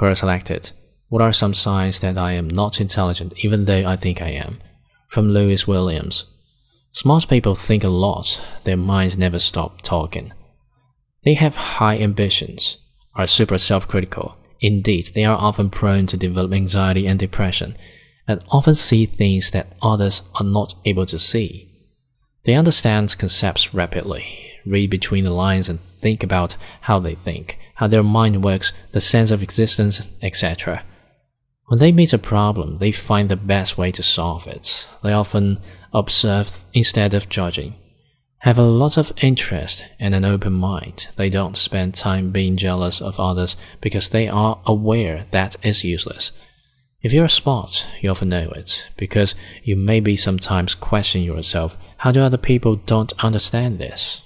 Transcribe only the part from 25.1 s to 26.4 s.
the lines, and think